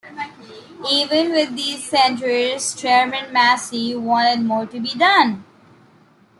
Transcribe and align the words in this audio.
Even 0.89 1.29
with 1.29 1.55
these 1.55 1.87
centers, 1.87 2.73
Chairman 2.73 3.31
Macy 3.31 3.95
wanted 3.95 4.39
more 4.43 4.65
to 4.65 4.79
be 4.79 4.95
done. 4.95 5.45